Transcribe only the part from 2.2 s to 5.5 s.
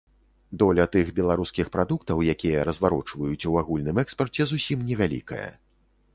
якія разварочваюць, у агульным экспарце зусім невялікая.